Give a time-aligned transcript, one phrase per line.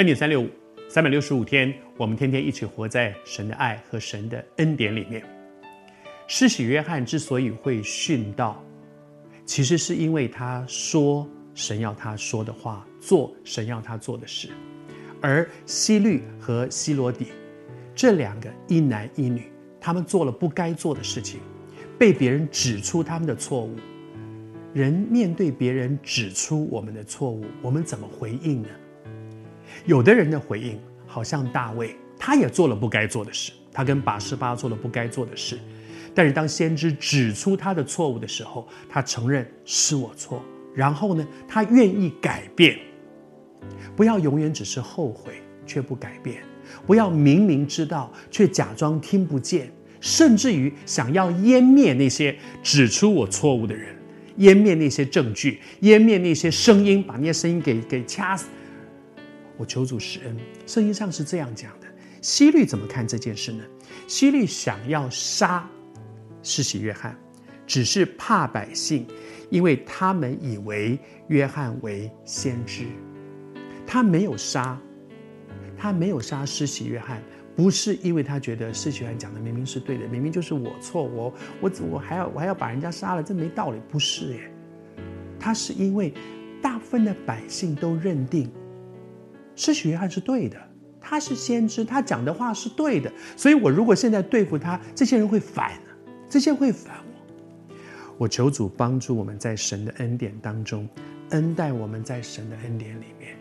[0.00, 0.48] 恩典三六五，
[0.88, 5.22] 三百六十五天，我们天天一起活在神的爱和神的恩典里面。
[6.26, 8.64] 施洗约翰之所以会殉道，
[9.44, 14.48] 其实是因为他说神要他说的话，做神要他做的事。
[15.20, 17.26] 而希律和希罗底
[17.94, 21.40] 这两个一男一女，他们做了不该做的事情，
[21.98, 23.76] 被别人指出他们的错误。
[24.72, 28.68] 人面对别人指出我们的错误，我们怎么回应呢？
[29.86, 35.58] 有的人的回应好像大卫，他也做了不该做的事，他跟拔示巴做了不该做的事。
[36.14, 40.44] 但是当先知指出他的错误的时候，他承认是我错，
[40.74, 42.78] 然后呢，他愿意改变。
[43.94, 45.34] 不要永远只是后悔
[45.66, 46.42] 却不改变，
[46.86, 53.94] 不要明明知道却假装听不见，甚至于想要湮灭那些指出我错误的人，
[54.38, 58.46] 湮灭那些证据，湮灭那些声音，把那些声音给给掐死。
[59.60, 60.34] 我求主施恩，
[60.66, 61.86] 圣经上是这样讲的。
[62.22, 63.62] 希律怎么看这件事呢？
[64.06, 65.68] 希律想要杀
[66.42, 67.14] 施洗约翰，
[67.66, 69.06] 只是怕百姓，
[69.50, 70.98] 因为他们以为
[71.28, 72.86] 约翰为先知。
[73.86, 74.80] 他没有杀，
[75.76, 77.22] 他没有杀施洗约翰，
[77.54, 84.50] 不是因为他觉得施洗约翰讲的明明是对的，明明就是我错，我我我还要我还要把人家杀了，这没道理，不是耶。
[85.38, 86.14] 他是因为
[86.62, 88.50] 大部分的百姓都认定。
[89.56, 90.56] 施洗约翰是对的，
[91.00, 95.72] 他是先知，他讲的话是对的，所以我如果现在对付他，这些人会反，
[96.28, 97.74] 这些人会反我。
[98.18, 100.88] 我求主帮助我们在神的恩典当中，
[101.30, 103.36] 恩待我们在神的恩典里面。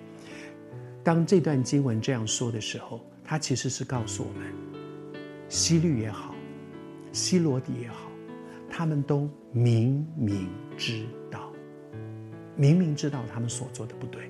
[1.03, 4.53] 当这段经文这样说的时候，他其实是告诉我们，
[5.47, 6.35] 希律也好，
[7.11, 8.09] 希罗底也好，
[8.69, 10.47] 他们都明明
[10.77, 11.51] 知道，
[12.55, 14.29] 明明知道他们所做的不对。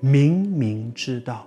[0.00, 1.46] 明明知道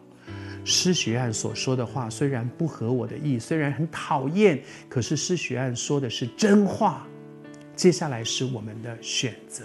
[0.65, 7.05] 施学案所说的话虽然不合我的意，虽然很讨厌，可是施学案说的是真话。
[7.75, 9.63] 接下来是我们的选择，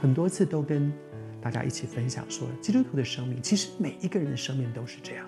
[0.00, 0.90] 很多次都跟
[1.40, 5.26] 大家一起分享说，基督徒的生命其实每一个人的生命都是这样，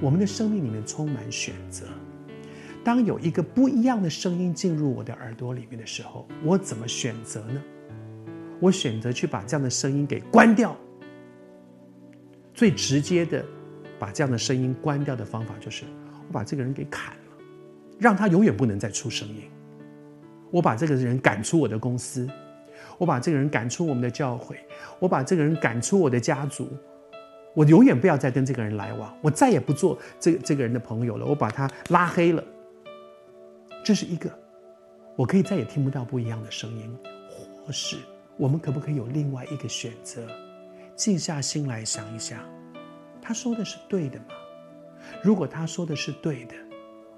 [0.00, 1.86] 我们的生命里面充满选择。
[2.84, 7.62] 当有一个不一样的声音进入我的耳朵里面的时候，我怎么选择呢？
[8.60, 10.76] 我选择去把这样的声音给关掉。
[12.56, 13.44] 最直接的，
[13.98, 15.84] 把这样的声音关掉的方法，就是
[16.26, 17.36] 我把这个人给砍了，
[18.00, 19.42] 让他永远不能再出声音。
[20.50, 22.26] 我把这个人赶出我的公司，
[22.96, 24.56] 我把这个人赶出我们的教会，
[24.98, 26.66] 我把这个人赶出我的家族，
[27.54, 32.42] 我永远不要再跟这个人来往，我再也不做这个这个人的朋友了，我把他拉黑了。
[33.84, 34.30] 这是一个，
[35.14, 36.98] 我可以再也听不到不一样的声音。
[37.66, 37.98] 或是
[38.38, 40.26] 我们可不可以有另外一个选择？
[40.96, 42.42] 静下心来想一想，
[43.20, 44.24] 他说的是对的吗？
[45.22, 46.54] 如果他说的是对的，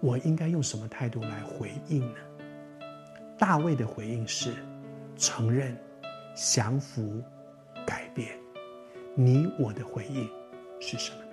[0.01, 2.19] 我应该用什么态度来回应呢？
[3.39, 4.53] 大卫的回应是
[5.17, 5.79] 承认、
[6.35, 7.23] 降服、
[7.87, 8.37] 改变。
[9.15, 10.29] 你我的回应
[10.81, 11.28] 是什么？